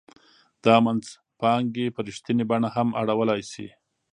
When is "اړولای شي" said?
3.01-3.67